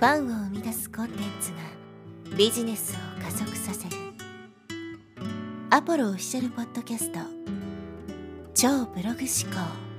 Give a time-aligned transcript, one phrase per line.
[0.00, 3.96] ファンを生み出すコンテンツがビジネスを加速させる。
[5.68, 7.18] アポロオフィシャルポッドキャスト。
[8.54, 9.89] 超ブログ思考。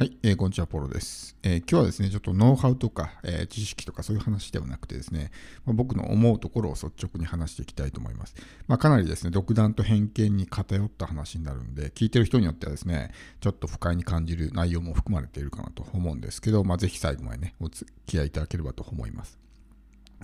[0.00, 5.30] はい、えー、こんにちは、ポロです、えー、今日はですね、ちょっとノウハウとか、えー、知識とかそういう話ではなくてですね、
[5.66, 8.34] まあ、僕の思うところを率直に話していきたいと思います。
[8.66, 19.38] まあ、かなりですね、独断と偏見に偏った話になるんで、聞いてる人によってはですね、ちょっと不快に感じる内容も含まれているかなと思うんですけど、まあ、ぜひ最後までね、お付き合いいただければと思います。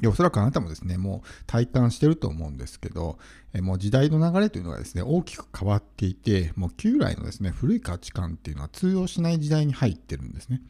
[0.01, 3.19] でおそらくあなたもですね、もう体感してると思うんですけど、
[3.55, 10.61] えもう時代の流れというのがですね、大きく変わっていて、もう旧来のですね、古い価値観っていうのは通用しない時代に入ってるんですね。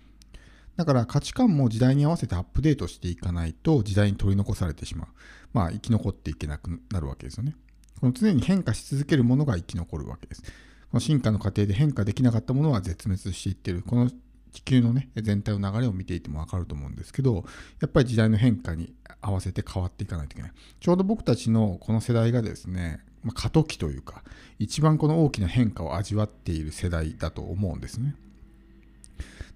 [0.77, 5.09] だから価値観も時代に合わせてアップデートしていかないと時代に取り残されてしまう。
[5.53, 7.57] まあ生き残っていけなくなるわけですよね。
[7.99, 10.43] この常に変化し続けるものが生き残るわけです。
[10.43, 10.49] こ
[10.95, 13.83] の進化の過程で変化できなかったものは絶滅していってる。
[13.83, 14.11] この
[14.57, 17.45] 地球のね、全体の流れを見ていても分かると思うんですけど、
[17.83, 20.53] やっぱり時代の変化に合わせて変わっていかないといけない。
[20.81, 24.25] ちょうど僕たちのこの世代がですね、まあ、過渡期というか、
[24.59, 28.15] 一番この大きな変化を味わっている世代だと思うんですね。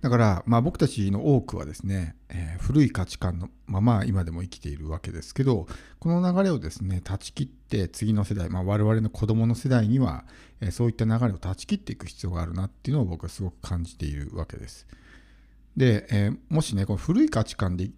[0.01, 5.67] だから、まあ、僕たちの多くはですね、えー、古い価値観のまま今でも生きているわけですけど、
[5.99, 10.25] この流れをですね、断ち切って次の世代、まあ、我々の子供の世代には、
[10.61, 14.87] えー、そういった流れを断ち切っていく必要があるなっていうのを僕はすごく感じているわけです。
[15.77, 17.91] で、えー、もしね、この古い価値観で、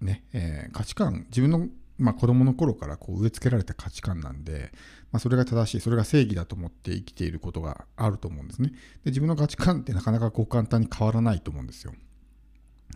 [0.00, 1.68] ね、え価値観、自分の
[2.00, 4.72] まあ、子供の頃からこう植え付けられた価値観なんで、
[5.12, 8.70] まあ、それが正しい、それが正義だと思って生きていることがあると思うんですね。
[9.04, 11.92] で自分の価値観ってなかなかこう簡単に変わらないと思うんですよ。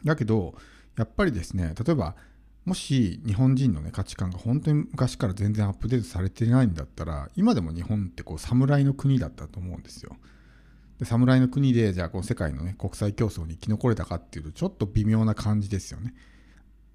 [0.05, 0.55] だけど、
[0.97, 2.17] やっぱりですね、例えば、
[2.65, 10.17] もし日本人の、ね、価値観が本当に昔から全然アップデートされてないんだったら、今でも日本ってこう侍の国だったと思うんですよ。
[10.99, 16.15] で侍の国で、じゃあこの世界の、ね、国際競争に生き残れたかっていうと、ちょっと微妙な感じですよね。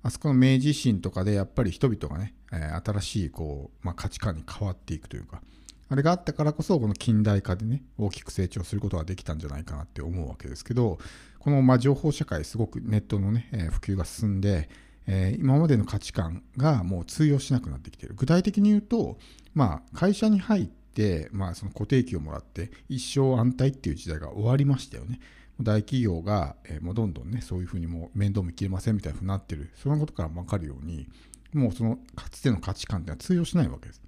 [0.02, 5.42] あそこの明治維新とかでやっぱり人々がね、えー、新しいこう、まあ、価値観に変わっていくというか、
[5.90, 11.00] あれがあったからこそ、この近代化でね、大きく成長することができたんじゃないかなって思うわけですけど、
[11.40, 14.70] このまあ情報社会、すごくネットのね、えー、普及が進んで、
[15.08, 18.16] えー、今までの価値観がもう通用しなくなってきている。
[18.16, 19.18] 具体的に言うと、
[19.56, 25.20] まあ、会社に入って、まあ、その固定給をもらって、一生安泰っていう時代が終わりましたよね。
[25.62, 31.08] 大企業が、えもうどんどんね、そういうふうにもう面倒見きれませんみたいなふうになってる、そのことからも分かるように、
[31.54, 34.02] もうそのかつての価値観ってのは通用しないわけです。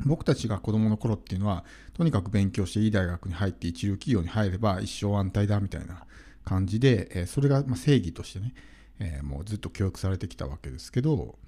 [0.00, 6.06] 僕たちが子供の頃っていうのは、とにかく勉強していい大学に入って一流企業に入れば一生安泰だみたいな
[6.44, 8.54] 感じで、えそれがま正義としてね、
[8.98, 11.38] えもうずっと教育されてきたわけですけど、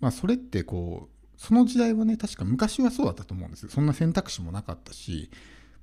[0.00, 3.68] まあそれってこう、その時代はね、確か昔はそうだったと思うんです。
[3.68, 5.30] そんな選択肢もなかったし、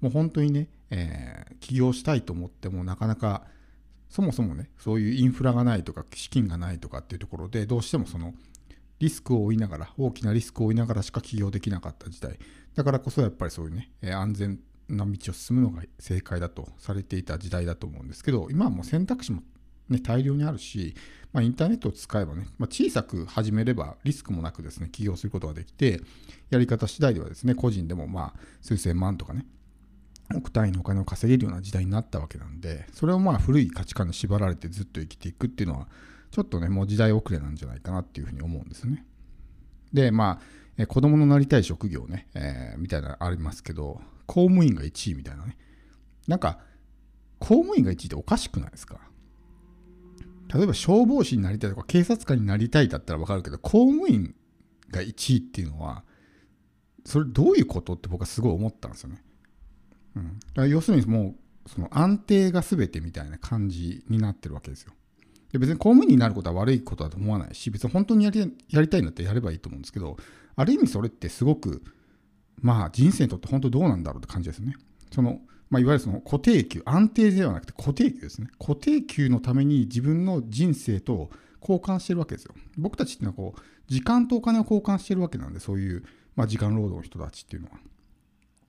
[0.06, 3.42] もう本当にね、えー、起業したいと思ってもなかなか
[4.08, 8.36] そもそもねそういうインフラがないとか資金がないとかっていうところでどうしてもその
[9.00, 12.38] リスクを負いながら大きなリスクを負いながらしか起業できなかった時代。
[12.76, 19.42] だからこそやっぱりそういうね安全な道を進むのが正解だとされていた時代だと思うんですけど今はもう選択肢も、
[19.90, 20.94] ね、大量にあるし、
[21.34, 26.02] まあ、インターネットを使えばね、まあ、小さく始めればリスクもなくですね起業することができて
[26.52, 29.48] やり方次第ではですね個人でもまあ数千万とかね
[30.34, 35.88] 億単位のお金を稼げるような時代になったわけなんで、それをまあ古い価値観に縛られてずっと生きていくっていうのは、
[36.32, 39.06] ちょっとね、もう時代遅れなんじゃないかなっていうふうに思うんですね。
[39.94, 45.58] で、まあ、え子供のなりたい職業ね、えー、みたいなのありますけど、公務員が1位みたいなね。
[46.28, 46.60] なんか、
[47.40, 49.00] 公務員が1位っておかしくないですか？
[50.54, 54.36] 例えば消防士になりたいとか警察官になりたいだったらわかるけど、公務員
[54.90, 56.04] が1位っていうのは、
[57.06, 59.24] それどういうことって僕はすごい思ったんですよね。
[60.16, 64.94] うん、だ要するにもうその安定が全てみたいな感じになってるわけですよ。
[65.52, 68.40] で別に公務員になることは悪いことだと思わないし別に本当にやり
[68.70, 70.18] やりたいんだってやればいいと思うんですけど
[70.56, 71.82] ある意味それってすごく
[72.62, 74.76] まあ人生にとって本当どうなんだろうって感じですね。
[75.12, 75.40] その
[75.70, 86.04] まあ、いわゆるその固定給安定ではなくて固定給ですね固定給のために自分の人生と交換してるわけですよ僕たちっていうのはこう時間とお金を交換してるわけなんでそういう、
[86.36, 87.80] まあ、時間労働の人たちっていうのは。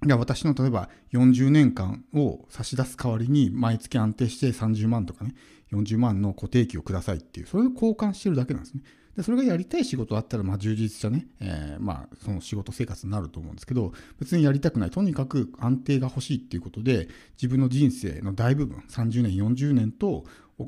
[0.06, 5.35] いや私の例えば40年間を差し出す代わりに毎月安定して30万とかね
[5.73, 8.82] 40万の固定給をくださいっていうそれを交換してるだけなんですね。
[9.17, 14.91] でそれがやりたい仕事あったらまあ充実したね、えー、まあその仕事生活になると思うんですけど別にやりたくない。
[14.91, 20.25] とにかく安定が欲しいっていうことで自分の人生の大部分30年40年と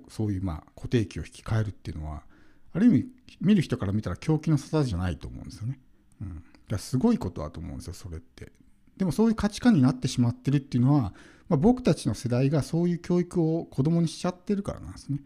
[0.09, 2.23] そういうまあ固定給を引き換えるっていうのは
[2.73, 3.07] ある意味
[3.41, 5.79] 見る人から見たら狂気の沙汰じゃないと思うんですよね、
[6.23, 8.51] うん、だすごいことだと思うんですよそれって。
[8.99, 11.15] でもそういう価値観になってしまってるっていうのは、
[11.49, 15.21] まあ、僕たちの世代がそういう教育を子供にしちゃってるからなんですね。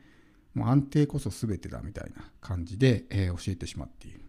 [0.54, 4.20] もう安定こそ全てだみたいな感じで、えー、教えてしまっている。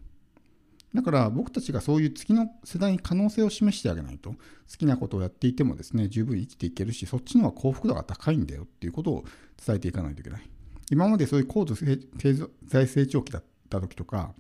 [0.94, 4.38] だから僕たちがそういう次の世代に可能性を示してあげないと好
[4.78, 9.24] きなことをやっていてもですね十分生きていけるしそっちの方が幸福度が高いんだよっていうことを
[9.66, 10.42] 伝えていかないといけない
[10.92, 11.98] 今までそういう高度経
[12.68, 14.34] 済成長期だった時とか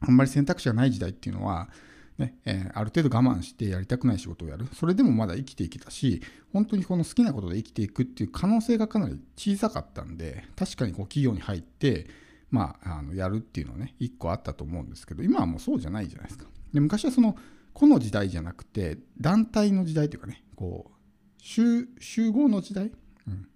[0.00, 1.68] あんまり選択肢がない時代っていうのは
[2.18, 6.22] ねえー、ある程度我慢してやりたくない仕事をやるそれでもまだ生きていけたし
[6.52, 12.06] 本当にこの好きなことで生きていくっていう可能性がかなり小さかったんで確かにこう企業に入って
[12.54, 16.46] まあ、あのやるっていうのはね一個あったと思うんですけど今はもうそうじゃないじゃないですか。
[16.72, 17.36] で昔はその
[17.72, 21.88] 個の時代じゃなくて団体の時代というかねこう集
[22.30, 22.92] 合の時代、
[23.26, 23.48] うん、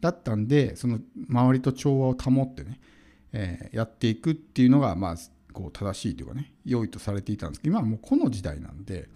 [0.00, 2.80] だったんでその周りと調和を保ってね、
[3.34, 5.16] えー、やっていくっていうのがまあ
[5.56, 9.08] こう正しいというかね良いとされていたんですけど今はもう個の時代なんで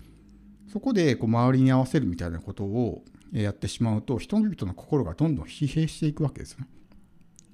[0.72, 6.68] そこでこう周りに合わせるみたいなことをやってしまうと人々の心がどんどん疲弊していくわけですよね。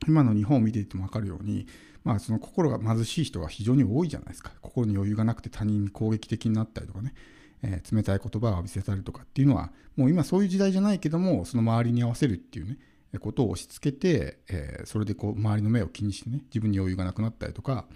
[0.06, 1.66] 今の日本を見ていても分かるように、
[2.04, 4.52] まあ、その心が貧しい人が非常に多いじゃないですか。
[4.60, 7.14] 心に余裕がなくて他人に攻撃的になったりとかね、
[7.62, 12.78] えー、冷たい言葉を浴びせたりとかっていうのは、もう今そういう時代じゃないけども、その周りに合わせるっていうね、
[13.18, 17.86] ことを押し付けて、えー、それでこう周りの目を気にしてね、自分に余裕がなくなったりとか、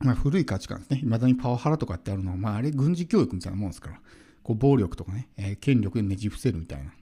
[0.00, 0.98] まあ、古い価値観ですね。
[0.98, 4.00] 未だにパワハラとかってあるのは、まあ、あれ軍事教育みたいなもんですから、
[4.42, 6.92] こう暴力とかね、えー、権力でねじ伏せるみたいな、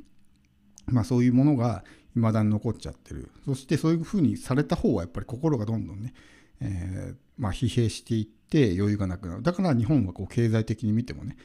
[0.87, 1.85] まあ、そういうものが
[2.15, 3.31] 未だに残っちゃってる。
[3.45, 6.15] そしてそういうふうにされた方はやっぱり心がどんどんね、
[6.61, 9.43] えー、まあ、疲弊していって余裕がなくなる。
[9.43, 11.37] だから日本はこう経済的に見てもね、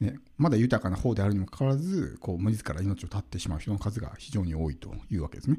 [0.00, 5.58] ねまだ豊かな方であるにもかかわらず、こう自ら命を絶ってしまう人の数が非常に多いというわけですね。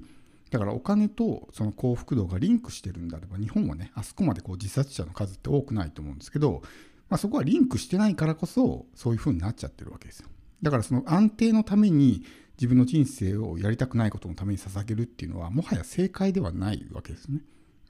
[0.50, 6.62] だからお金とその幸福度がリンクしてるんであれば、日本はね、あそこまでこう自殺者の数って多くないと思うんですけど、
[7.10, 10.30] まあ、そこはリンクしてないからこそ、そういうふうになっちゃってるわけですよ。
[10.62, 12.24] だからその安定のために
[12.58, 17.40] 自分の人生をやりたくないことのために捧げるっていうのはもはや正解ではないわけですね。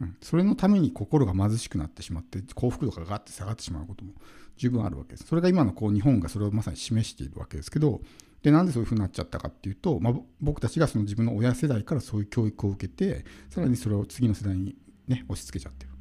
[0.01, 4.13] うん、それのために心が貧しくなってしまって幸福度がガッて下がってしまうことも
[4.55, 5.25] 十分あるわけです。
[5.25, 7.99] それが今のこう日本がそれをまさに示しているわけですけど
[8.41, 14.75] でなんでそういうふうになっちゃったかっていうと、まあ、僕たちがその自分の親世代からそういう教育を受けてさらにそれを次の世代に
[15.07, 15.91] ね押し付けちゃってる。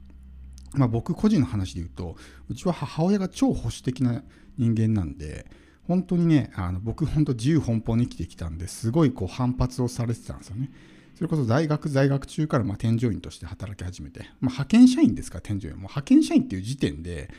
[0.75, 2.17] まあ、僕個人の話で言うと
[2.49, 4.23] うちは母親が超保守的な
[4.58, 5.46] 人間なんで
[5.88, 10.70] 本当にね、あの僕、本当自由奔放に生きてきたんですごいこう反発をされてたんですよね。
[11.14, 15.76] それこそ大学在学中からま添乗員として働き始めて、まあ、派遣社員ですから、添乗員。
[15.76, 17.31] もう派遣社員っていう時点で、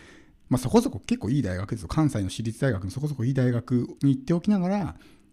[0.50, 1.88] まあ、そこそこ結構いい大学ですよ。
[1.88, 4.78] 関西の私立大学のそこそこいい大学に行っておきながら、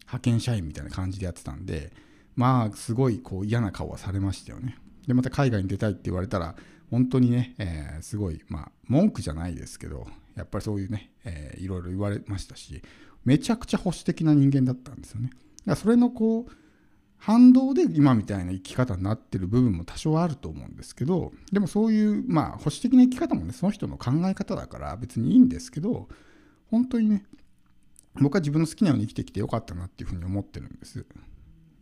[0.03, 1.93] 派遣社員みたいな感じでやってたんで、
[2.37, 4.77] まあ、すごいこう嫌な顔はされましたよね。
[5.07, 6.55] で、また海外に出たいって言われたら、
[6.91, 12.83] 本当にね、えー、すごい、まあ、文句じゃないですけど、やっぱりそういうね、えー、いろいろ言われましたし、
[13.25, 15.31] めちゃくちゃ保守的な人間だったんですよね。
[15.31, 16.53] だからそれのこう
[17.19, 26.09] 反動で今みたいな生き方になってる部分も多少あると思うんですけどでもそういうまあ保守的な生き方もねその人の考え方だから別にいいんですけど
[26.71, 27.25] 本当にね
[28.21, 31.05] 僕は自分の好きなように生きてきてよかったなっていうふうに思ってるんです。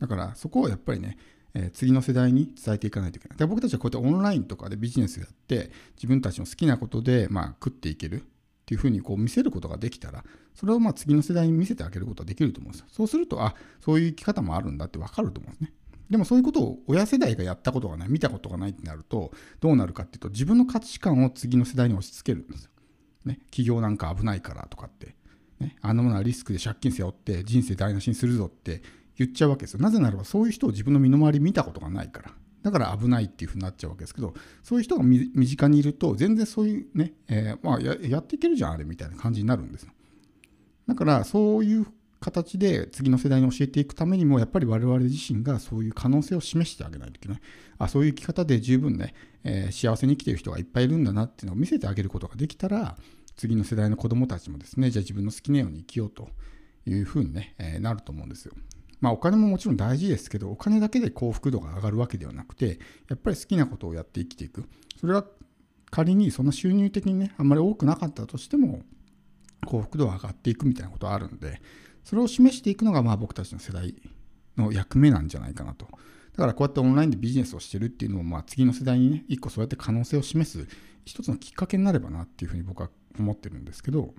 [0.00, 1.16] だからそこをやっぱりね、
[1.54, 3.38] えー、次の世代に伝えていかないといけない。
[3.38, 8.24] で僕たちはこうやってオンラインとかでビジネスやって自分たちの好きなことでまあ食っていける。
[8.64, 10.24] っていうふうにこう見せることができたら、
[10.54, 12.86] それをまあ次の世代に見せてあげることができると思うんですよ。
[12.88, 15.72] そうすると、あ、そういう生き方もあるんだってわかると思うんですね。
[16.08, 22.70] でもそういうことを親世代がやったことがない、見たことがないってなると、どうなるかっていうと、自分の価値観を次の世代に押し付けるんですよ。
[23.26, 25.14] ね、企業なんか危ないからとかって、
[25.60, 28.82] ね、あんなものはリスクで借金背負って人生台無しにするぞって
[29.16, 29.80] 言っちゃうわけですよ。
[29.80, 32.32] なぜならばそういう人を自分の身の回り見たことがないから。
[32.64, 39.92] だから危ないっていうふうになっちゃうわけですけど、そういう人が身近にいると、全然そういうね、えー、まあや、やっていけるじゃん、あれみたいな感じになるんですよ。
[40.88, 41.86] だから、そういう
[42.20, 47.40] 形で次の世代に教えていくためにも、やっぱり我々自身がそういう可能性を示してあげないといけない。
[47.76, 49.12] あ、そういう生き方で十分ね、
[49.44, 52.96] えー、幸せに生きてる人がいっぱいいるんだなっていうのを見せてあげることができたら、
[53.36, 56.30] 次の世代の子供たちもですね、じゃあ自分の好きなように生きようと
[56.86, 58.54] いうふうにね、えー、なると思うんですよ。
[59.04, 62.78] まあ、お金ももちろん大事ですけど、お金だけで幸福度が上がるわけではなくて、
[63.10, 64.64] やっぱり好きなことをやって生きていく。
[64.98, 65.26] それは
[65.90, 68.80] 仮にそんな収入的にね、あんまり多くなかったとしても、
[69.66, 71.60] 幸福度が上がっていくみたいなことはあるんで、
[72.02, 73.94] それを示していくのがまあ僕たちの世代
[74.56, 75.84] の役目なんじゃないかなと。
[75.84, 80.66] だからこうやってオンラインでビジネスをしてるっていうのも、まあ次の世代にね、一個そうやって可能性を示す
[81.04, 84.14] 一つのきっかけになればなっていうふうに僕は思ってるんですけど、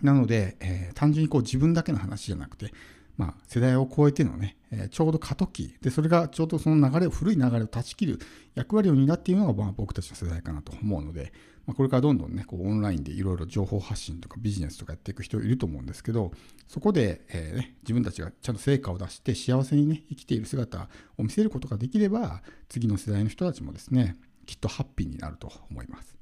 [0.00, 2.72] なので、えー、単純にこう自分だけの話じゃなくて、
[3.16, 5.74] まあ、世代を超えてのね、えー、ちょうど過渡期。
[5.80, 8.18] でそれがちょうどその流れを古い流れを断ち切る
[8.54, 11.32] 役割を担っているのが、まあ、僕たちの世代かなと思うので、
[11.66, 16.32] まあ、これからどんどんねこうオンラインでいろいろ情報発信とかビジネスとかやっていく人いると思うんですけど
[16.66, 20.88] そこで、えーね、自分たちがちゃんと成果を出して幸せにね生きている姿
[21.18, 26.16] を見せることができれば次の世代の人たちもですねきっとハッピーになると思います。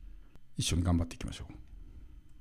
[0.58, 1.67] 一緒に頑張っていきましょう。